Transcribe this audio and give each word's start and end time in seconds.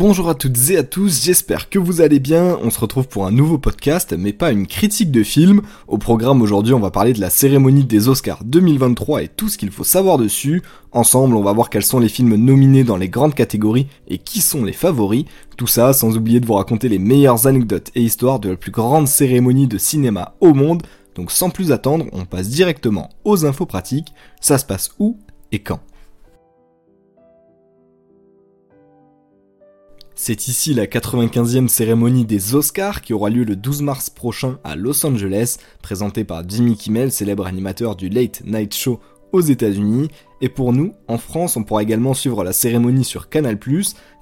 Bonjour 0.00 0.30
à 0.30 0.34
toutes 0.34 0.70
et 0.70 0.78
à 0.78 0.82
tous, 0.82 1.24
j'espère 1.24 1.68
que 1.68 1.78
vous 1.78 2.00
allez 2.00 2.20
bien. 2.20 2.56
On 2.62 2.70
se 2.70 2.80
retrouve 2.80 3.06
pour 3.06 3.26
un 3.26 3.30
nouveau 3.30 3.58
podcast, 3.58 4.14
mais 4.16 4.32
pas 4.32 4.50
une 4.50 4.66
critique 4.66 5.10
de 5.10 5.22
film. 5.22 5.60
Au 5.88 5.98
programme 5.98 6.40
aujourd'hui, 6.40 6.72
on 6.72 6.80
va 6.80 6.90
parler 6.90 7.12
de 7.12 7.20
la 7.20 7.28
cérémonie 7.28 7.84
des 7.84 8.08
Oscars 8.08 8.42
2023 8.44 9.24
et 9.24 9.28
tout 9.28 9.50
ce 9.50 9.58
qu'il 9.58 9.70
faut 9.70 9.84
savoir 9.84 10.16
dessus. 10.16 10.62
Ensemble, 10.92 11.36
on 11.36 11.42
va 11.42 11.52
voir 11.52 11.68
quels 11.68 11.84
sont 11.84 11.98
les 11.98 12.08
films 12.08 12.34
nominés 12.36 12.82
dans 12.82 12.96
les 12.96 13.10
grandes 13.10 13.34
catégories 13.34 13.88
et 14.08 14.16
qui 14.16 14.40
sont 14.40 14.64
les 14.64 14.72
favoris. 14.72 15.26
Tout 15.58 15.66
ça 15.66 15.92
sans 15.92 16.16
oublier 16.16 16.40
de 16.40 16.46
vous 16.46 16.54
raconter 16.54 16.88
les 16.88 16.98
meilleures 16.98 17.46
anecdotes 17.46 17.90
et 17.94 18.00
histoires 18.00 18.40
de 18.40 18.48
la 18.48 18.56
plus 18.56 18.72
grande 18.72 19.06
cérémonie 19.06 19.66
de 19.66 19.76
cinéma 19.76 20.34
au 20.40 20.54
monde. 20.54 20.82
Donc 21.14 21.30
sans 21.30 21.50
plus 21.50 21.72
attendre, 21.72 22.06
on 22.12 22.24
passe 22.24 22.48
directement 22.48 23.10
aux 23.24 23.44
infos 23.44 23.66
pratiques. 23.66 24.14
Ça 24.40 24.56
se 24.56 24.64
passe 24.64 24.92
où 24.98 25.18
et 25.52 25.58
quand? 25.58 25.80
C'est 30.22 30.48
ici 30.48 30.74
la 30.74 30.84
95e 30.84 31.68
cérémonie 31.68 32.26
des 32.26 32.54
Oscars 32.54 33.00
qui 33.00 33.14
aura 33.14 33.30
lieu 33.30 33.42
le 33.42 33.56
12 33.56 33.80
mars 33.80 34.10
prochain 34.10 34.58
à 34.64 34.76
Los 34.76 35.06
Angeles, 35.06 35.56
présentée 35.80 36.24
par 36.24 36.46
Jimmy 36.46 36.76
Kimmel, 36.76 37.10
célèbre 37.10 37.46
animateur 37.46 37.96
du 37.96 38.10
Late 38.10 38.42
Night 38.44 38.74
Show 38.74 39.00
aux 39.32 39.40
États-Unis. 39.40 40.08
Et 40.42 40.48
pour 40.48 40.72
nous, 40.72 40.94
en 41.06 41.18
France, 41.18 41.56
on 41.56 41.64
pourra 41.64 41.82
également 41.82 42.14
suivre 42.14 42.44
la 42.44 42.52
cérémonie 42.52 43.04
sur 43.04 43.28
Canal+, 43.28 43.58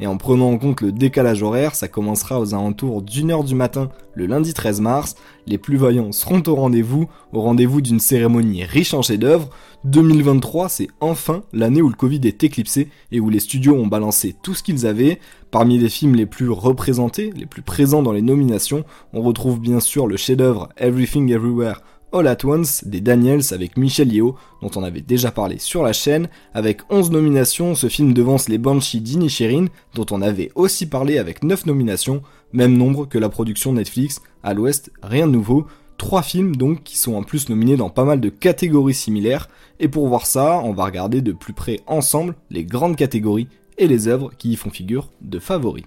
et 0.00 0.06
en 0.08 0.16
prenant 0.16 0.50
en 0.50 0.58
compte 0.58 0.80
le 0.80 0.90
décalage 0.90 1.44
horaire, 1.44 1.76
ça 1.76 1.86
commencera 1.86 2.40
aux 2.40 2.54
alentours 2.54 3.02
d'une 3.02 3.30
heure 3.30 3.44
du 3.44 3.54
matin 3.54 3.88
le 4.14 4.26
lundi 4.26 4.52
13 4.52 4.80
mars. 4.80 5.14
Les 5.46 5.58
plus 5.58 5.76
vaillants 5.76 6.10
seront 6.10 6.42
au 6.48 6.56
rendez-vous, 6.56 7.08
au 7.32 7.40
rendez-vous 7.40 7.80
d'une 7.80 8.00
cérémonie 8.00 8.64
riche 8.64 8.94
en 8.94 9.02
chefs-d'œuvre. 9.02 9.48
2023, 9.84 10.68
c'est 10.68 10.88
enfin 10.98 11.44
l'année 11.52 11.82
où 11.82 11.88
le 11.88 11.94
Covid 11.94 12.20
est 12.24 12.42
éclipsé 12.42 12.88
et 13.12 13.20
où 13.20 13.30
les 13.30 13.38
studios 13.38 13.76
ont 13.76 13.86
balancé 13.86 14.34
tout 14.42 14.54
ce 14.54 14.64
qu'ils 14.64 14.86
avaient. 14.86 15.20
Parmi 15.52 15.78
les 15.78 15.88
films 15.88 16.16
les 16.16 16.26
plus 16.26 16.50
représentés, 16.50 17.32
les 17.36 17.46
plus 17.46 17.62
présents 17.62 18.02
dans 18.02 18.12
les 18.12 18.22
nominations, 18.22 18.84
on 19.12 19.22
retrouve 19.22 19.60
bien 19.60 19.78
sûr 19.78 20.08
le 20.08 20.16
chef-d'œuvre 20.16 20.68
Everything 20.76 21.30
Everywhere 21.30 21.80
All 22.12 22.26
At 22.26 22.38
Once 22.44 22.84
des 22.84 23.00
Daniels 23.00 23.42
avec 23.52 23.76
Michel 23.76 24.12
Yeo, 24.12 24.36
dont 24.62 24.70
on 24.76 24.82
avait 24.82 25.00
déjà 25.00 25.30
parlé 25.30 25.58
sur 25.58 25.82
la 25.82 25.92
chaîne. 25.92 26.28
Avec 26.54 26.80
11 26.90 27.10
nominations, 27.10 27.74
ce 27.74 27.88
film 27.88 28.14
devance 28.14 28.48
les 28.48 28.58
Banshees 28.58 29.00
d'Inisherin, 29.00 29.66
dont 29.94 30.06
on 30.10 30.22
avait 30.22 30.50
aussi 30.54 30.86
parlé 30.86 31.18
avec 31.18 31.44
9 31.44 31.66
nominations, 31.66 32.22
même 32.52 32.76
nombre 32.76 33.06
que 33.06 33.18
la 33.18 33.28
production 33.28 33.72
Netflix. 33.72 34.20
À 34.42 34.54
l'ouest, 34.54 34.90
rien 35.02 35.26
de 35.26 35.32
nouveau. 35.32 35.66
Trois 35.98 36.22
films 36.22 36.56
donc 36.56 36.84
qui 36.84 36.96
sont 36.96 37.14
en 37.14 37.22
plus 37.22 37.48
nominés 37.48 37.76
dans 37.76 37.90
pas 37.90 38.04
mal 38.04 38.20
de 38.20 38.28
catégories 38.28 38.94
similaires. 38.94 39.48
Et 39.80 39.88
pour 39.88 40.08
voir 40.08 40.26
ça, 40.26 40.60
on 40.64 40.72
va 40.72 40.84
regarder 40.84 41.20
de 41.20 41.32
plus 41.32 41.52
près 41.52 41.80
ensemble 41.86 42.36
les 42.50 42.64
grandes 42.64 42.96
catégories 42.96 43.48
et 43.78 43.88
les 43.88 44.08
œuvres 44.08 44.30
qui 44.38 44.52
y 44.52 44.56
font 44.56 44.70
figure 44.70 45.10
de 45.20 45.38
favoris. 45.38 45.84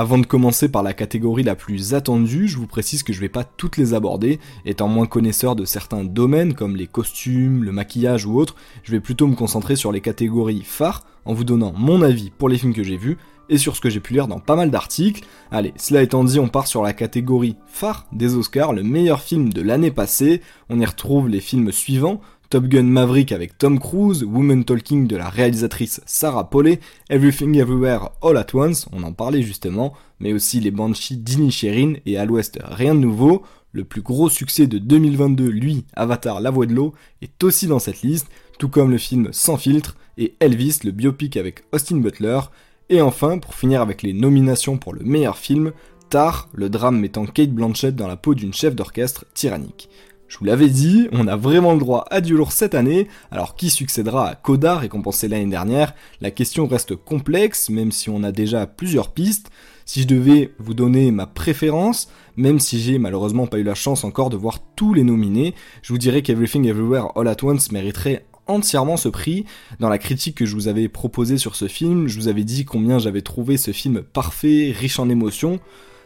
Avant 0.00 0.18
de 0.18 0.26
commencer 0.26 0.68
par 0.68 0.84
la 0.84 0.92
catégorie 0.92 1.42
la 1.42 1.56
plus 1.56 1.92
attendue, 1.92 2.46
je 2.46 2.56
vous 2.56 2.68
précise 2.68 3.02
que 3.02 3.12
je 3.12 3.18
vais 3.18 3.28
pas 3.28 3.42
toutes 3.42 3.76
les 3.76 3.94
aborder, 3.94 4.38
étant 4.64 4.86
moins 4.86 5.06
connaisseur 5.06 5.56
de 5.56 5.64
certains 5.64 6.04
domaines 6.04 6.54
comme 6.54 6.76
les 6.76 6.86
costumes, 6.86 7.64
le 7.64 7.72
maquillage 7.72 8.24
ou 8.24 8.38
autres, 8.38 8.54
je 8.84 8.92
vais 8.92 9.00
plutôt 9.00 9.26
me 9.26 9.34
concentrer 9.34 9.74
sur 9.74 9.90
les 9.90 10.00
catégories 10.00 10.62
phares 10.64 11.02
en 11.24 11.34
vous 11.34 11.42
donnant 11.42 11.72
mon 11.76 12.00
avis 12.02 12.30
pour 12.30 12.48
les 12.48 12.58
films 12.58 12.74
que 12.74 12.84
j'ai 12.84 12.96
vus 12.96 13.18
et 13.48 13.58
sur 13.58 13.74
ce 13.74 13.80
que 13.80 13.90
j'ai 13.90 13.98
pu 13.98 14.12
lire 14.12 14.28
dans 14.28 14.38
pas 14.38 14.54
mal 14.54 14.70
d'articles. 14.70 15.24
Allez, 15.50 15.74
cela 15.76 16.02
étant 16.02 16.22
dit, 16.22 16.38
on 16.38 16.48
part 16.48 16.68
sur 16.68 16.84
la 16.84 16.92
catégorie 16.92 17.56
phare 17.66 18.06
des 18.12 18.36
Oscars, 18.36 18.72
le 18.72 18.84
meilleur 18.84 19.20
film 19.20 19.52
de 19.52 19.62
l'année 19.62 19.90
passée. 19.90 20.42
On 20.68 20.78
y 20.78 20.86
retrouve 20.86 21.28
les 21.28 21.40
films 21.40 21.72
suivants, 21.72 22.20
Top 22.50 22.64
Gun 22.64 22.84
Maverick 22.84 23.32
avec 23.32 23.58
Tom 23.58 23.78
Cruise, 23.78 24.24
Woman 24.24 24.64
Talking 24.64 25.06
de 25.06 25.16
la 25.16 25.28
réalisatrice 25.28 26.00
Sarah 26.06 26.48
Polley, 26.48 26.80
Everything 27.10 27.54
Everywhere 27.56 28.08
All 28.22 28.38
at 28.38 28.46
Once, 28.54 28.86
on 28.92 29.02
en 29.02 29.12
parlait 29.12 29.42
justement, 29.42 29.92
mais 30.18 30.32
aussi 30.32 30.58
les 30.58 30.70
Banshees 30.70 31.18
d'Inisherin 31.18 31.94
et 32.06 32.16
à 32.16 32.24
l'ouest 32.24 32.58
rien 32.64 32.94
de 32.94 33.00
nouveau. 33.00 33.42
Le 33.72 33.84
plus 33.84 34.00
gros 34.00 34.30
succès 34.30 34.66
de 34.66 34.78
2022, 34.78 35.46
lui, 35.46 35.84
Avatar 35.94 36.40
La 36.40 36.50
Voix 36.50 36.64
de 36.64 36.72
l'eau, 36.72 36.94
est 37.20 37.44
aussi 37.44 37.66
dans 37.66 37.78
cette 37.78 38.00
liste, 38.00 38.28
tout 38.58 38.70
comme 38.70 38.90
le 38.90 38.96
film 38.96 39.28
Sans 39.32 39.58
filtre 39.58 39.98
et 40.16 40.34
Elvis, 40.40 40.78
le 40.84 40.90
biopic 40.90 41.36
avec 41.36 41.64
Austin 41.72 41.98
Butler. 41.98 42.40
Et 42.88 43.02
enfin, 43.02 43.36
pour 43.36 43.54
finir 43.54 43.82
avec 43.82 44.02
les 44.02 44.14
nominations 44.14 44.78
pour 44.78 44.94
le 44.94 45.04
meilleur 45.04 45.36
film, 45.36 45.72
Tar, 46.08 46.48
le 46.54 46.70
drame 46.70 46.98
mettant 46.98 47.26
Kate 47.26 47.52
Blanchett 47.52 47.94
dans 47.94 48.08
la 48.08 48.16
peau 48.16 48.34
d'une 48.34 48.54
chef 48.54 48.74
d'orchestre 48.74 49.26
tyrannique. 49.34 49.90
Je 50.28 50.36
vous 50.36 50.44
l'avais 50.44 50.68
dit, 50.68 51.08
on 51.12 51.26
a 51.26 51.36
vraiment 51.36 51.72
le 51.72 51.78
droit 51.78 52.04
à 52.10 52.20
du 52.20 52.34
lourd 52.36 52.52
cette 52.52 52.74
année, 52.74 53.08
alors 53.30 53.56
qui 53.56 53.70
succédera 53.70 54.28
à 54.28 54.34
Coda 54.34 54.76
récompensé 54.76 55.26
l'année 55.26 55.50
dernière? 55.50 55.94
La 56.20 56.30
question 56.30 56.66
reste 56.66 56.94
complexe, 56.96 57.70
même 57.70 57.92
si 57.92 58.10
on 58.10 58.22
a 58.22 58.30
déjà 58.30 58.66
plusieurs 58.66 59.12
pistes. 59.12 59.50
Si 59.86 60.02
je 60.02 60.06
devais 60.06 60.52
vous 60.58 60.74
donner 60.74 61.10
ma 61.12 61.26
préférence, 61.26 62.10
même 62.36 62.60
si 62.60 62.78
j'ai 62.78 62.98
malheureusement 62.98 63.46
pas 63.46 63.58
eu 63.58 63.62
la 63.62 63.74
chance 63.74 64.04
encore 64.04 64.28
de 64.28 64.36
voir 64.36 64.58
tous 64.76 64.92
les 64.92 65.02
nominés, 65.02 65.54
je 65.80 65.94
vous 65.94 65.98
dirais 65.98 66.20
qu'Everything 66.20 66.66
Everywhere 66.66 67.16
All 67.16 67.26
At 67.26 67.42
Once 67.42 67.72
mériterait 67.72 68.26
entièrement 68.46 68.98
ce 68.98 69.08
prix. 69.08 69.46
Dans 69.80 69.88
la 69.88 69.96
critique 69.96 70.36
que 70.36 70.44
je 70.44 70.54
vous 70.54 70.68
avais 70.68 70.88
proposée 70.88 71.38
sur 71.38 71.56
ce 71.56 71.68
film, 71.68 72.06
je 72.06 72.18
vous 72.18 72.28
avais 72.28 72.44
dit 72.44 72.66
combien 72.66 72.98
j'avais 72.98 73.22
trouvé 73.22 73.56
ce 73.56 73.70
film 73.70 74.02
parfait, 74.02 74.74
riche 74.78 74.98
en 74.98 75.08
émotions. 75.08 75.58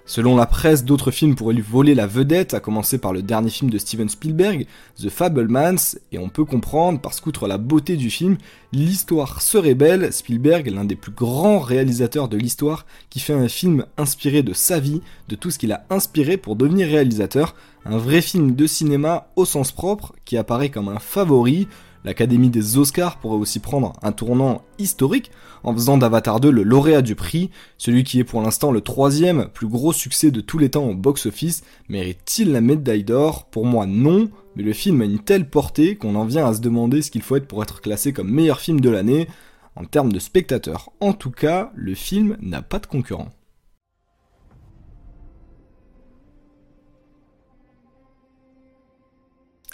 Selon 0.04 0.34
la 0.34 0.46
presse, 0.46 0.84
d'autres 0.84 1.12
films 1.12 1.36
pourraient 1.36 1.54
lui 1.54 1.62
voler 1.62 1.94
la 1.94 2.08
vedette, 2.08 2.54
à 2.54 2.60
commencer 2.60 2.98
par 2.98 3.12
le 3.12 3.22
dernier 3.22 3.50
film 3.50 3.70
de 3.70 3.78
Steven 3.78 4.08
Spielberg, 4.08 4.66
The 5.00 5.08
Fablemans, 5.08 5.96
et 6.10 6.18
on 6.18 6.28
peut 6.28 6.44
comprendre, 6.44 7.00
parce 7.00 7.20
qu'outre 7.20 7.46
la 7.46 7.56
beauté 7.56 7.96
du 7.96 8.10
film, 8.10 8.36
l'histoire 8.72 9.40
serait 9.40 9.74
belle, 9.74 10.12
Spielberg, 10.12 10.66
l'un 10.68 10.84
des 10.84 10.96
plus 10.96 11.12
grands 11.12 11.60
réalisateurs 11.60 12.28
de 12.28 12.36
l'histoire, 12.36 12.84
qui 13.10 13.20
fait 13.20 13.32
un 13.32 13.48
film 13.48 13.86
inspiré 13.96 14.42
de 14.42 14.52
sa 14.52 14.80
vie, 14.80 15.02
de 15.28 15.36
tout 15.36 15.52
ce 15.52 15.58
qu'il 15.58 15.72
a 15.72 15.86
inspiré 15.88 16.36
pour 16.36 16.56
devenir 16.56 16.88
réalisateur, 16.88 17.54
un 17.84 17.96
vrai 17.96 18.22
film 18.22 18.56
de 18.56 18.66
cinéma 18.66 19.28
au 19.36 19.44
sens 19.44 19.70
propre, 19.70 20.14
qui 20.24 20.36
apparaît 20.36 20.70
comme 20.70 20.88
un 20.88 20.98
favori, 20.98 21.68
L'Académie 22.04 22.50
des 22.50 22.78
Oscars 22.78 23.18
pourrait 23.18 23.36
aussi 23.36 23.60
prendre 23.60 23.92
un 24.02 24.12
tournant 24.12 24.62
historique 24.78 25.30
en 25.62 25.72
faisant 25.72 25.98
d'Avatar 25.98 26.40
2 26.40 26.50
le 26.50 26.64
lauréat 26.64 27.02
du 27.02 27.14
prix, 27.14 27.50
celui 27.78 28.02
qui 28.02 28.18
est 28.18 28.24
pour 28.24 28.42
l'instant 28.42 28.72
le 28.72 28.80
troisième 28.80 29.48
plus 29.54 29.68
gros 29.68 29.92
succès 29.92 30.32
de 30.32 30.40
tous 30.40 30.58
les 30.58 30.70
temps 30.70 30.88
au 30.88 30.94
box-office. 30.94 31.62
Mérite-t-il 31.88 32.50
la 32.50 32.60
médaille 32.60 33.04
d'or? 33.04 33.46
Pour 33.46 33.66
moi 33.66 33.86
non, 33.86 34.28
mais 34.56 34.64
le 34.64 34.72
film 34.72 35.00
a 35.00 35.04
une 35.04 35.20
telle 35.20 35.48
portée 35.48 35.94
qu'on 35.94 36.16
en 36.16 36.24
vient 36.24 36.46
à 36.46 36.54
se 36.54 36.60
demander 36.60 37.02
ce 37.02 37.10
qu'il 37.10 37.22
faut 37.22 37.36
être 37.36 37.46
pour 37.46 37.62
être 37.62 37.80
classé 37.80 38.12
comme 38.12 38.30
meilleur 38.30 38.60
film 38.60 38.80
de 38.80 38.90
l'année. 38.90 39.28
En 39.76 39.84
termes 39.84 40.12
de 40.12 40.18
spectateurs, 40.18 40.90
en 41.00 41.12
tout 41.12 41.30
cas, 41.30 41.70
le 41.74 41.94
film 41.94 42.36
n'a 42.42 42.62
pas 42.62 42.78
de 42.78 42.86
concurrent. 42.86 43.30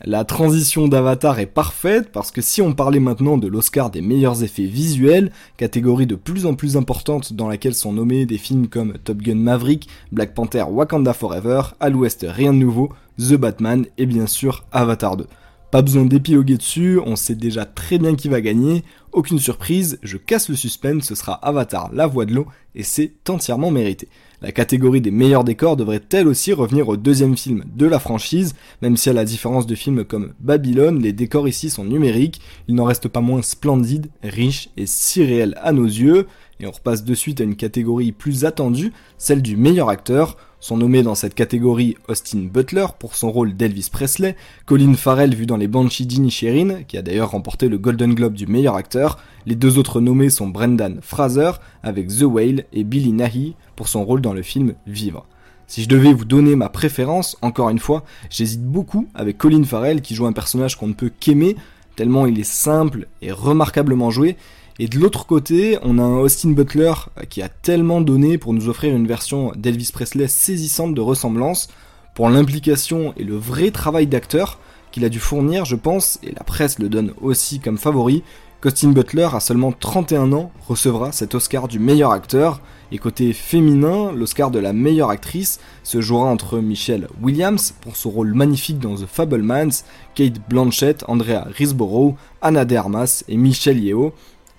La 0.04 0.24
transition 0.24 0.86
d'Avatar 0.86 1.40
est 1.40 1.46
parfaite 1.46 2.12
parce 2.12 2.30
que 2.30 2.40
si 2.40 2.62
on 2.62 2.72
parlait 2.72 3.00
maintenant 3.00 3.36
de 3.36 3.48
l'Oscar 3.48 3.90
des 3.90 4.00
meilleurs 4.00 4.44
effets 4.44 4.66
visuels, 4.66 5.32
catégorie 5.56 6.06
de 6.06 6.14
plus 6.14 6.46
en 6.46 6.54
plus 6.54 6.76
importante 6.76 7.32
dans 7.32 7.48
laquelle 7.48 7.74
sont 7.74 7.92
nommés 7.92 8.24
des 8.24 8.38
films 8.38 8.68
comme 8.68 8.96
Top 9.02 9.18
Gun 9.18 9.34
Maverick, 9.34 9.88
Black 10.12 10.34
Panther 10.34 10.64
Wakanda 10.70 11.12
Forever, 11.12 11.62
à 11.80 11.88
l'ouest 11.88 12.24
rien 12.28 12.52
de 12.52 12.58
nouveau, 12.58 12.90
The 13.18 13.34
Batman 13.34 13.86
et 13.98 14.06
bien 14.06 14.28
sûr 14.28 14.64
Avatar 14.70 15.16
2. 15.16 15.26
Pas 15.70 15.82
besoin 15.82 16.06
d'épiloguer 16.06 16.56
dessus, 16.56 16.98
on 17.04 17.14
sait 17.14 17.34
déjà 17.34 17.66
très 17.66 17.98
bien 17.98 18.14
qui 18.14 18.30
va 18.30 18.40
gagner, 18.40 18.84
aucune 19.12 19.38
surprise, 19.38 19.98
je 20.02 20.16
casse 20.16 20.48
le 20.48 20.56
suspense, 20.56 21.04
ce 21.04 21.14
sera 21.14 21.34
Avatar 21.34 21.90
La 21.92 22.06
Voix 22.06 22.24
de 22.24 22.32
l'eau 22.32 22.46
et 22.74 22.82
c'est 22.82 23.12
entièrement 23.28 23.70
mérité. 23.70 24.08
La 24.40 24.50
catégorie 24.50 25.02
des 25.02 25.10
meilleurs 25.10 25.44
décors 25.44 25.76
devrait 25.76 26.00
elle 26.14 26.26
aussi 26.26 26.54
revenir 26.54 26.88
au 26.88 26.96
deuxième 26.96 27.36
film 27.36 27.64
de 27.76 27.84
la 27.84 27.98
franchise, 27.98 28.54
même 28.80 28.96
si 28.96 29.10
à 29.10 29.12
la 29.12 29.26
différence 29.26 29.66
de 29.66 29.74
films 29.74 30.04
comme 30.04 30.32
Babylone, 30.40 31.02
les 31.02 31.12
décors 31.12 31.48
ici 31.48 31.68
sont 31.68 31.84
numériques, 31.84 32.40
ils 32.66 32.74
n'en 32.74 32.84
restent 32.84 33.08
pas 33.08 33.20
moins 33.20 33.42
splendides, 33.42 34.08
riches 34.22 34.70
et 34.78 34.86
si 34.86 35.22
réels 35.22 35.58
à 35.60 35.72
nos 35.72 35.84
yeux, 35.84 36.28
et 36.60 36.66
on 36.66 36.70
repasse 36.70 37.04
de 37.04 37.14
suite 37.14 37.42
à 37.42 37.44
une 37.44 37.56
catégorie 37.56 38.12
plus 38.12 38.46
attendue, 38.46 38.92
celle 39.18 39.42
du 39.42 39.58
meilleur 39.58 39.90
acteur, 39.90 40.38
sont 40.60 40.76
nommés 40.76 41.02
dans 41.02 41.14
cette 41.14 41.34
catégorie 41.34 41.96
Austin 42.08 42.48
Butler 42.52 42.86
pour 42.98 43.14
son 43.14 43.30
rôle 43.30 43.56
d'Elvis 43.56 43.88
Presley, 43.90 44.36
Colin 44.66 44.94
Farrell 44.94 45.34
vu 45.34 45.46
dans 45.46 45.56
les 45.56 45.68
Banshees 45.68 46.06
d'Inisherin, 46.06 46.82
qui 46.88 46.96
a 46.98 47.02
d'ailleurs 47.02 47.30
remporté 47.30 47.68
le 47.68 47.78
Golden 47.78 48.14
Globe 48.14 48.34
du 48.34 48.46
meilleur 48.46 48.76
acteur. 48.76 49.18
Les 49.46 49.54
deux 49.54 49.78
autres 49.78 50.00
nommés 50.00 50.30
sont 50.30 50.48
Brendan 50.48 50.98
Fraser 51.02 51.52
avec 51.82 52.08
The 52.08 52.22
Whale 52.22 52.64
et 52.72 52.84
Billy 52.84 53.12
Nighy 53.12 53.54
pour 53.76 53.88
son 53.88 54.04
rôle 54.04 54.20
dans 54.20 54.34
le 54.34 54.42
film 54.42 54.74
Vivre. 54.86 55.26
Si 55.66 55.82
je 55.82 55.88
devais 55.88 56.14
vous 56.14 56.24
donner 56.24 56.56
ma 56.56 56.70
préférence, 56.70 57.36
encore 57.42 57.68
une 57.68 57.78
fois, 57.78 58.02
j'hésite 58.30 58.64
beaucoup 58.64 59.06
avec 59.14 59.36
Colin 59.36 59.64
Farrell 59.64 60.00
qui 60.00 60.14
joue 60.14 60.26
un 60.26 60.32
personnage 60.32 60.76
qu'on 60.76 60.88
ne 60.88 60.94
peut 60.94 61.12
qu'aimer, 61.20 61.56
tellement 61.94 62.26
il 62.26 62.40
est 62.40 62.44
simple 62.44 63.06
et 63.20 63.32
remarquablement 63.32 64.10
joué, 64.10 64.36
et 64.80 64.86
de 64.86 64.98
l'autre 64.98 65.26
côté, 65.26 65.76
on 65.82 65.98
a 65.98 66.02
un 66.02 66.18
Austin 66.18 66.50
Butler 66.50 66.92
qui 67.28 67.42
a 67.42 67.48
tellement 67.48 68.00
donné 68.00 68.38
pour 68.38 68.52
nous 68.52 68.68
offrir 68.68 68.94
une 68.94 69.08
version 69.08 69.52
d'Elvis 69.56 69.90
Presley 69.92 70.28
saisissante 70.28 70.94
de 70.94 71.00
ressemblance. 71.00 71.68
Pour 72.14 72.28
l'implication 72.30 73.12
et 73.16 73.24
le 73.24 73.36
vrai 73.36 73.72
travail 73.72 74.06
d'acteur, 74.06 74.58
qu'il 74.92 75.04
a 75.04 75.08
dû 75.08 75.18
fournir, 75.18 75.64
je 75.64 75.76
pense, 75.76 76.20
et 76.22 76.32
la 76.32 76.44
presse 76.44 76.78
le 76.78 76.88
donne 76.88 77.12
aussi 77.20 77.58
comme 77.58 77.76
favori, 77.76 78.22
qu'Austin 78.60 78.90
Butler, 78.90 79.28
à 79.32 79.40
seulement 79.40 79.72
31 79.72 80.32
ans, 80.32 80.52
recevra 80.66 81.10
cet 81.12 81.34
Oscar 81.34 81.68
du 81.68 81.78
meilleur 81.78 82.12
acteur, 82.12 82.60
et 82.90 82.98
côté 82.98 83.32
féminin, 83.32 84.12
l'Oscar 84.12 84.50
de 84.50 84.58
la 84.58 84.72
meilleure 84.72 85.10
actrice 85.10 85.60
se 85.82 86.00
jouera 86.00 86.28
entre 86.28 86.58
Michelle 86.58 87.08
Williams 87.20 87.74
pour 87.80 87.96
son 87.96 88.10
rôle 88.10 88.32
magnifique 88.32 88.78
dans 88.78 88.94
The 88.94 89.06
Fablemans, 89.06 89.84
Kate 90.14 90.40
Blanchett, 90.48 91.04
Andrea 91.06 91.46
Riseborough, 91.50 92.14
Anna 92.40 92.64
de 92.64 92.76
Armas 92.76 93.24
et 93.28 93.36
Michelle 93.36 93.78
Yeoh, 93.78 94.14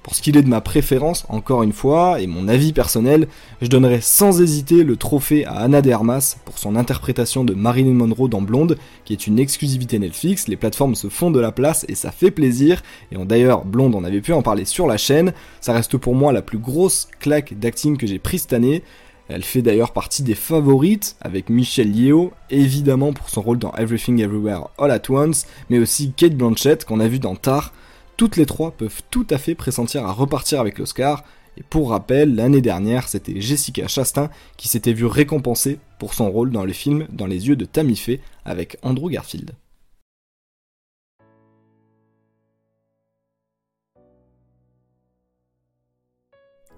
pour 0.09 0.15
ce 0.15 0.23
qu'il 0.23 0.37
est 0.37 0.41
de 0.41 0.49
ma 0.49 0.59
préférence, 0.59 1.23
encore 1.29 1.61
une 1.61 1.71
fois, 1.71 2.19
et 2.19 2.25
mon 2.25 2.47
avis 2.47 2.73
personnel, 2.73 3.27
je 3.61 3.67
donnerais 3.67 4.01
sans 4.01 4.41
hésiter 4.41 4.83
le 4.83 4.95
trophée 4.95 5.45
à 5.45 5.57
Anna 5.57 5.83
de 5.83 5.91
Armas 5.91 6.37
pour 6.45 6.57
son 6.57 6.75
interprétation 6.75 7.43
de 7.43 7.53
Marilyn 7.53 7.93
Monroe 7.93 8.27
dans 8.27 8.41
Blonde, 8.41 8.79
qui 9.05 9.13
est 9.13 9.27
une 9.27 9.37
exclusivité 9.37 9.99
Netflix, 9.99 10.47
les 10.47 10.57
plateformes 10.57 10.95
se 10.95 11.09
font 11.09 11.29
de 11.29 11.39
la 11.39 11.51
place 11.51 11.85
et 11.89 11.93
ça 11.93 12.09
fait 12.09 12.31
plaisir, 12.31 12.81
et 13.11 13.23
d'ailleurs 13.23 13.65
Blonde 13.65 13.93
on 13.93 14.03
avait 14.03 14.19
pu 14.19 14.33
en 14.33 14.41
parler 14.41 14.65
sur 14.65 14.87
la 14.87 14.97
chaîne, 14.97 15.31
ça 15.61 15.73
reste 15.73 15.95
pour 15.97 16.15
moi 16.15 16.33
la 16.33 16.41
plus 16.41 16.57
grosse 16.57 17.07
claque 17.19 17.59
d'acting 17.59 17.95
que 17.95 18.07
j'ai 18.07 18.17
prise 18.17 18.41
cette 18.41 18.53
année, 18.53 18.81
elle 19.27 19.43
fait 19.43 19.61
d'ailleurs 19.61 19.91
partie 19.91 20.23
des 20.23 20.33
favorites 20.33 21.17
avec 21.21 21.51
Michelle 21.51 21.95
Yeoh, 21.95 22.31
évidemment 22.49 23.13
pour 23.13 23.29
son 23.29 23.43
rôle 23.43 23.59
dans 23.59 23.73
Everything 23.73 24.19
Everywhere 24.19 24.69
All 24.79 24.89
at 24.89 25.03
Once, 25.07 25.45
mais 25.69 25.77
aussi 25.77 26.13
Kate 26.17 26.33
Blanchett 26.33 26.83
qu'on 26.83 26.99
a 26.99 27.07
vu 27.07 27.19
dans 27.19 27.35
Tar, 27.35 27.73
toutes 28.19 28.35
les 28.35 28.45
trois 28.45 28.71
peuvent 28.71 29.01
tout 29.11 29.25
à 29.29 29.37
fait 29.37 29.55
pressentir 29.55 30.05
à 30.05 30.11
repartir 30.11 30.59
avec 30.59 30.77
l'Oscar. 30.77 31.23
Et 31.55 31.63
pour 31.63 31.91
rappel, 31.91 32.35
l'année 32.35 32.59
dernière, 32.59 33.07
c'était 33.07 33.39
Jessica 33.39 33.87
Chastain 33.87 34.29
qui 34.57 34.67
s'était 34.67 34.91
vue 34.91 35.05
récompensée 35.05 35.79
pour 35.99 36.13
son 36.13 36.29
rôle 36.29 36.51
dans 36.51 36.65
le 36.65 36.73
film 36.73 37.07
Dans 37.13 37.27
les 37.27 37.47
yeux 37.47 37.55
de 37.55 37.63
Tammy 37.63 37.95
Faye 37.95 38.19
avec 38.43 38.75
Andrew 38.81 39.09
Garfield. 39.09 39.53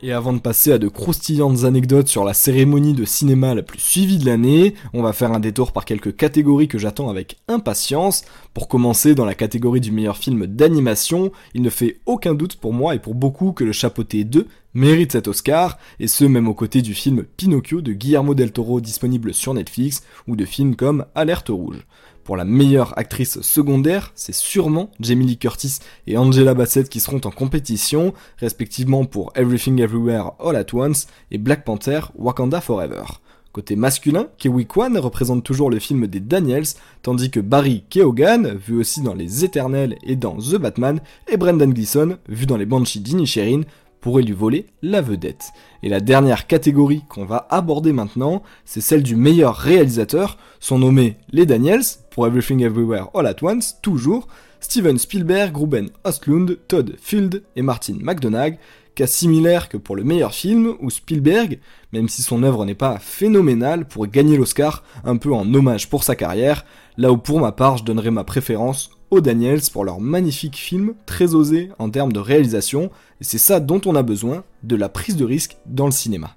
Et 0.04 0.12
avant 0.12 0.34
de 0.34 0.40
passer 0.40 0.72
à 0.72 0.80
de 0.80 0.88
croustillantes 0.88 1.64
anecdotes 1.64 2.08
sur 2.08 2.24
la 2.24 2.34
cérémonie 2.34 2.94
de 2.94 3.06
cinéma 3.06 3.54
la 3.54 3.62
plus 3.62 3.80
suivie 3.80 4.18
de 4.18 4.26
l'année, 4.26 4.74
on 4.94 5.04
va 5.04 5.14
faire 5.14 5.32
un 5.32 5.40
détour 5.40 5.72
par 5.72 5.86
quelques 5.86 6.16
catégories 6.16 6.68
que 6.68 6.80
j'attends 6.80 7.10
avec 7.10 7.38
impatience. 7.48 8.24
Pour 8.56 8.68
commencer, 8.68 9.14
dans 9.14 9.26
la 9.26 9.36
catégorie 9.36 9.80
du 9.80 9.92
meilleur 9.92 10.18
film 10.18 10.48
d'animation, 10.48 11.32
il 11.54 11.62
ne 11.62 11.70
fait 11.70 12.00
aucun 12.08 12.34
doute 12.34 12.56
pour 12.56 12.74
moi 12.74 12.96
et 12.96 13.00
pour 13.00 13.14
beaucoup 13.14 13.52
que 13.52 13.64
le 13.64 13.74
Chapeauté 13.74 14.24
2 14.24 14.48
mérite 14.74 15.12
cet 15.12 15.28
Oscar, 15.28 15.78
et 16.00 16.08
ce 16.08 16.26
même 16.26 16.48
aux 16.48 16.56
côtés 16.56 16.82
du 16.82 16.96
film 16.96 17.24
Pinocchio 17.38 17.82
de 17.82 17.94
Guillermo 17.94 18.34
del 18.34 18.52
Toro 18.52 18.82
disponible 18.82 19.36
sur 19.36 19.54
Netflix, 19.54 20.02
ou 20.28 20.36
de 20.36 20.46
films 20.46 20.76
comme 20.76 21.06
Alerte 21.14 21.50
Rouge. 21.50 21.86
Pour 22.24 22.38
la 22.38 22.46
meilleure 22.46 22.98
actrice 23.00 23.42
secondaire, 23.42 24.12
c'est 24.14 24.34
sûrement 24.34 24.92
Jamie 25.00 25.26
Lee 25.26 25.38
Curtis 25.38 25.80
et 26.06 26.18
Angela 26.18 26.54
Bassett 26.54 26.88
qui 26.88 27.00
seront 27.00 27.22
en 27.24 27.32
compétition, 27.32 28.14
respectivement 28.38 29.06
pour 29.06 29.32
Everything 29.36 29.82
Everywhere 29.82 30.34
All 30.40 30.56
at 30.56 30.68
Once 30.74 31.08
et 31.32 31.40
Black 31.40 31.66
Panther 31.66 32.02
Wakanda 32.16 32.62
Forever. 32.62 33.04
Côté 33.52 33.76
masculin, 33.76 34.28
Kiwi 34.38 34.66
Kwan 34.66 34.98
représente 34.98 35.44
toujours 35.44 35.70
le 35.70 35.80
film 35.80 36.08
des 36.08 36.22
Daniels, 36.22 36.68
tandis 37.02 37.32
que 37.32 37.42
Barry 37.42 37.84
Keoghan, 37.90 38.56
vu 38.56 38.78
aussi 38.78 39.02
dans 39.02 39.14
Les 39.14 39.44
Éternels 39.44 39.98
et 40.04 40.16
dans 40.16 40.38
The 40.38 40.56
Batman, 40.56 41.02
et 41.28 41.36
Brendan 41.36 41.74
Gleeson, 41.74 42.18
vu 42.30 42.46
dans 42.46 42.56
les 42.56 42.66
Banshees 42.66 43.02
d'Inisherin, 43.02 43.64
pourrait 44.02 44.24
lui 44.24 44.34
voler 44.34 44.66
la 44.82 45.02
vedette. 45.02 45.52
Et 45.84 45.90
la 45.90 46.00
dernière 46.00 46.48
catégorie 46.48 47.04
qu'on 47.08 47.26
va 47.26 47.48
aborder 47.50 47.94
maintenant, 47.94 48.44
c'est 48.66 48.82
celle 48.82 49.04
du 49.04 49.16
meilleur 49.16 49.56
réalisateur, 49.56 50.38
sont 50.60 50.80
nommés 50.80 51.18
les 51.32 51.46
Daniels, 51.46 51.84
pour 52.10 52.28
Everything 52.28 52.62
Everywhere 52.62 53.10
All 53.14 53.28
at 53.28 53.38
Once, 53.42 53.78
toujours, 53.82 54.28
Steven 54.60 54.98
Spielberg, 54.98 55.56
Ruben 55.56 55.90
Ostlund, 56.04 56.60
Todd 56.68 56.96
Field 57.00 57.44
et 57.56 57.62
Martin 57.62 57.98
McDonagh, 58.02 58.58
cas 58.96 59.08
similaire 59.08 59.70
que 59.70 59.78
pour 59.78 59.96
le 59.96 60.04
meilleur 60.04 60.34
film, 60.34 60.76
où 60.82 60.90
Spielberg, 60.90 61.60
même 61.94 62.10
si 62.10 62.22
son 62.22 62.44
œuvre 62.44 62.66
n'est 62.66 62.76
pas 62.76 63.00
phénoménale, 63.00 63.88
pourrait 63.88 64.10
gagner 64.10 64.38
l'Oscar, 64.38 64.84
un 65.04 65.18
peu 65.18 65.34
en 65.34 65.52
hommage 65.54 65.90
pour 65.90 66.04
sa 66.04 66.16
carrière, 66.16 66.66
là 66.98 67.12
où 67.12 67.18
pour 67.18 67.40
ma 67.40 67.52
part 67.52 67.78
je 67.78 67.84
donnerais 67.84 68.12
ma 68.12 68.24
préférence 68.24 68.92
aux 69.12 69.22
Daniels 69.22 69.62
pour 69.72 69.86
leur 69.86 70.00
magnifique 70.00 70.58
film, 70.58 70.94
très 71.06 71.36
osé 71.36 71.70
en 71.78 71.90
termes 71.90 72.14
de 72.14 72.20
réalisation, 72.20 72.90
et 73.20 73.24
c'est 73.24 73.38
ça 73.38 73.60
dont 73.60 73.82
on 73.86 73.96
a 73.96 74.04
besoin, 74.04 74.44
de 74.64 74.76
la 74.76 74.90
prise 74.90 75.18
de 75.18 75.26
risque 75.26 75.58
dans 75.66 75.86
le 75.86 75.92
cinéma. 75.92 76.36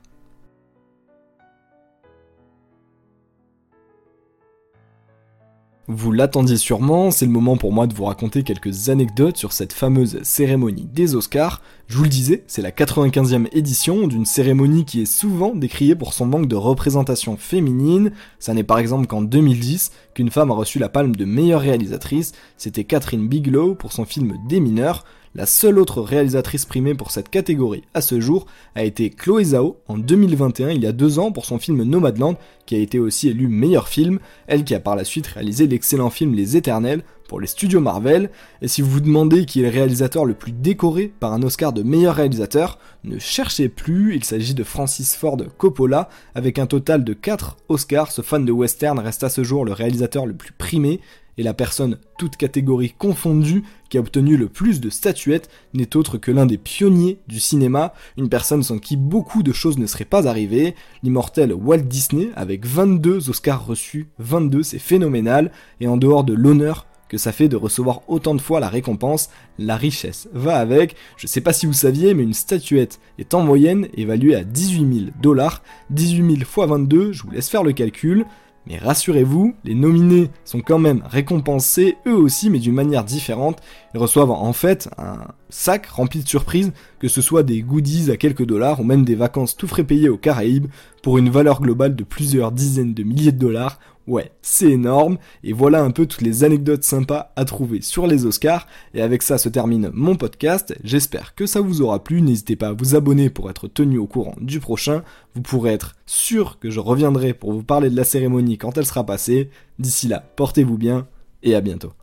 Vous 5.86 6.12
l'attendiez 6.12 6.56
sûrement, 6.56 7.10
c'est 7.10 7.26
le 7.26 7.31
moment 7.31 7.58
pour 7.58 7.70
moi 7.70 7.86
de 7.86 7.92
vous 7.92 8.04
raconter 8.04 8.42
quelques 8.42 8.88
anecdotes 8.88 9.36
sur 9.36 9.52
cette 9.52 9.75
fameuse 9.75 10.19
cérémonie 10.22 10.88
des 10.90 11.14
Oscars. 11.14 11.60
Je 11.88 11.98
vous 11.98 12.04
le 12.04 12.08
disais, 12.08 12.42
c'est 12.46 12.62
la 12.62 12.70
95e 12.70 13.48
édition 13.52 14.06
d'une 14.06 14.25
cérémonie 14.25 14.86
qui 14.86 15.02
est 15.02 15.04
souvent 15.04 15.54
décriée 15.54 15.94
pour 15.94 16.14
son 16.14 16.25
manque 16.25 16.48
de 16.48 16.56
représentation 16.56 17.36
féminine. 17.36 18.12
Ça 18.38 18.54
n'est 18.54 18.64
par 18.64 18.78
exemple 18.78 19.06
qu'en 19.06 19.20
2010 19.20 19.92
qu'une 20.14 20.31
femme 20.31 20.50
a 20.50 20.54
reçu 20.54 20.78
la 20.78 20.88
palme 20.88 21.14
de 21.14 21.26
meilleure 21.26 21.60
réalisatrice, 21.60 22.32
c'était 22.56 22.84
Catherine 22.84 23.28
Bigelow 23.28 23.75
pour 23.75 23.92
son 23.92 24.06
film 24.06 24.38
Des 24.48 24.60
mineurs, 24.60 25.04
la 25.34 25.46
seule 25.46 25.78
autre 25.78 26.00
réalisatrice 26.00 26.64
primée 26.64 26.94
pour 26.94 27.10
cette 27.10 27.28
catégorie 27.28 27.82
à 27.92 28.00
ce 28.00 28.20
jour 28.20 28.46
a 28.75 28.84
été 28.84 29.10
Chloé 29.10 29.44
Zhao 29.44 29.78
en 29.88 29.98
2021, 29.98 30.70
il 30.70 30.82
y 30.82 30.86
a 30.86 30.92
deux 30.92 31.19
ans, 31.19 31.32
pour 31.32 31.44
son 31.44 31.58
film 31.58 31.82
Nomadland, 31.82 32.36
qui 32.66 32.76
a 32.76 32.78
été 32.78 33.00
aussi 33.00 33.28
élu 33.28 33.48
meilleur 33.48 33.88
film, 33.88 34.20
elle 34.46 34.64
qui 34.64 34.75
a 34.75 34.81
par 34.81 34.94
la 34.94 35.04
suite 35.04 35.26
réalisé 35.26 35.66
l'excellent 35.66 36.10
film 36.10 36.34
Les 36.34 36.56
Éternels 36.56 37.02
pour 37.28 37.40
les 37.40 37.46
studios 37.46 37.81
Marvel. 37.81 38.31
Et 38.62 38.69
si 38.69 38.82
vous 38.82 38.90
vous 38.90 39.00
demandez 39.00 39.44
qui 39.44 39.60
est 39.60 39.64
le 39.64 39.70
réalisateur 39.70 40.25
le 40.25 40.34
plus 40.34 40.52
décoré 40.52 41.12
par 41.19 41.32
un 41.32 41.42
Oscar 41.42 41.72
de 41.72 41.82
meilleur 41.82 42.14
réalisateur, 42.14 42.78
ne 43.02 43.19
cherchez 43.19 43.69
plus, 43.69 44.14
il 44.14 44.25
s'agit 44.25 44.54
de 44.54 44.62
Francis 44.62 45.16
Ford 45.16 45.38
Coppola, 45.58 46.08
avec 46.34 46.58
un 46.58 46.66
total 46.66 47.02
de 47.02 47.12
4 47.12 47.56
Oscars, 47.69 48.12
ce 48.12 48.22
fan 48.22 48.44
de 48.44 48.52
western 48.52 48.98
reste 48.98 49.25
à 49.25 49.28
ce 49.28 49.42
jour 49.42 49.64
le 49.64 49.72
réalisateur 49.72 50.26
le 50.26 50.34
plus 50.34 50.52
primé, 50.52 51.00
et 51.38 51.42
la 51.42 51.54
personne, 51.54 51.98
toute 52.19 52.36
catégorie 52.36 52.94
confondue, 52.96 53.64
qui 53.88 53.98
a 53.98 54.00
obtenu 54.00 54.36
le 54.36 54.48
plus 54.48 54.81
de 54.81 54.90
statuettes 54.90 55.48
n'est 55.72 55.96
autre 55.96 56.19
que 56.19 56.31
l'un 56.31 56.46
des 56.46 56.58
pionniers 56.58 57.19
du 57.28 57.40
cinéma, 57.40 57.94
une 58.16 58.28
personne 58.28 58.62
sans 58.62 58.78
qui 58.78 58.96
beaucoup 58.96 59.43
de 59.43 59.53
choses 59.53 59.79
ne 59.79 59.86
seraient 59.86 60.05
pas 60.05 60.26
arrivées, 60.29 60.74
l'immortel 61.03 61.53
Walt 61.53 61.79
Disney, 61.79 62.31
avec 62.36 62.67
22 62.67 63.31
Oscars 63.31 63.67
reçus, 63.67 64.08
22 64.19 64.62
c'est 64.62 64.79
phénoménal, 64.79 65.53
et 65.81 65.88
en 65.88 65.96
dehors 65.96 66.24
de 66.24 66.34
l'honneur 66.34 66.86
que 67.08 67.19
ça 67.19 67.32
fait 67.32 67.48
de 67.48 67.56
recevoir 67.56 68.00
autant 68.08 68.34
de 68.34 68.41
fois 68.41 68.60
la 68.60 68.69
récompense, 68.69 69.31
la 69.58 69.76
richesse 69.76 70.29
va 70.32 70.56
avec. 70.56 70.96
Je 71.17 71.26
sais 71.26 71.41
pas 71.41 71.53
si 71.53 71.67
vous 71.67 71.72
saviez, 71.72 72.14
mais 72.14 72.22
une 72.22 72.34
statuette 72.34 72.98
est 73.19 73.34
en 73.34 73.43
moyenne 73.43 73.88
évaluée 73.94 74.34
à 74.34 74.43
18 74.43 74.98
000 74.98 75.10
dollars. 75.22 75.62
18 75.91 76.36
000 76.38 76.44
fois 76.44 76.67
22, 76.67 77.12
je 77.12 77.22
vous 77.22 77.31
laisse 77.31 77.48
faire 77.48 77.62
le 77.62 77.72
calcul. 77.72 78.24
Mais 78.67 78.79
rassurez-vous, 78.79 79.55
les 79.65 79.75
nominés 79.75 80.31
sont 80.44 80.61
quand 80.61 80.79
même 80.79 81.03
récompensés 81.05 81.97
eux 82.06 82.17
aussi, 82.17 82.49
mais 82.49 82.59
d'une 82.59 82.75
manière 82.75 83.05
différente. 83.05 83.61
Ils 83.94 84.01
reçoivent 84.01 84.31
en 84.31 84.53
fait 84.55 84.89
un 84.97 85.19
sac 85.51 85.87
rempli 85.87 86.23
de 86.23 86.29
surprises, 86.29 86.73
que 86.99 87.09
ce 87.09 87.21
soit 87.21 87.43
des 87.43 87.61
goodies 87.61 88.11
à 88.11 88.17
quelques 88.17 88.47
dollars 88.47 88.81
ou 88.81 88.85
même 88.85 89.05
des 89.05 89.17
vacances 89.17 89.56
tout 89.56 89.69
frais 89.69 89.85
payées 89.85 90.09
aux 90.09 90.17
Caraïbes, 90.17 90.69
pour 91.03 91.19
une 91.19 91.29
valeur 91.29 91.61
globale 91.61 91.94
de 91.94 92.05
plusieurs 92.05 92.53
dizaines 92.53 92.94
de 92.94 93.03
milliers 93.03 93.33
de 93.33 93.39
dollars. 93.39 93.79
Ouais, 94.06 94.32
c'est 94.43 94.70
énorme, 94.70 95.17
et 95.43 95.55
voilà 95.55 95.82
un 95.82 95.91
peu 95.91 96.05
toutes 96.05 96.20
les 96.20 96.44
anecdotes 96.44 96.84
sympas 96.84 97.32
à 97.37 97.46
trouver 97.46 97.81
sur 97.81 98.06
les 98.06 98.27
Oscars, 98.27 98.67
et 98.93 99.01
avec 99.01 99.23
ça 99.23 99.39
se 99.39 99.49
termine 99.49 99.91
mon 99.94 100.15
podcast, 100.15 100.77
j'espère 100.84 101.34
que 101.34 101.46
ça 101.46 101.63
vous 101.63 101.81
aura 101.81 102.05
plu, 102.05 102.20
n'hésitez 102.20 102.55
pas 102.55 102.69
à 102.69 102.73
vous 102.73 102.96
abonner 102.96 103.31
pour 103.31 103.49
être 103.49 103.67
tenu 103.67 103.96
au 103.96 104.06
courant 104.06 104.37
du 104.43 104.61
prochain, 104.61 105.03
vous 105.34 105.41
pourrez 105.41 105.73
être 105.73 105.94
sûr 106.05 106.58
que 106.58 106.70
je 106.70 106.81
reviendrai 106.81 107.32
pour 107.32 107.53
vous 107.53 107.63
parler 107.63 107.89
de 107.89 107.96
la 107.96 108.05
cérémonie 108.05 108.58
quand 108.58 108.77
elle 108.77 108.84
sera 108.84 109.06
passée, 109.06 109.49
d'ici 109.79 110.06
là, 110.06 110.23
portez-vous 110.37 110.77
bien, 110.77 111.06
et 111.43 111.55
à 111.55 111.63
bientôt. 111.63 111.94